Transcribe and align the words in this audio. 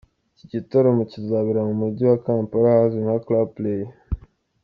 Iki 0.33 0.45
gitaramo 0.53 1.01
kizabera 1.11 1.59
mu 1.67 1.73
mujyi 1.81 2.03
wa 2.09 2.17
Kampala 2.25 2.67
ahazwi 2.71 2.99
nka 3.05 3.15
Club 3.25 3.47
Play. 3.55 3.83